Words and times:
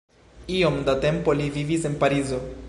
Iom 0.59 0.79
da 0.87 0.95
tempo 1.03 1.37
li 1.43 1.49
vivis 1.59 1.87
en 1.91 1.99
Parizo. 2.05 2.43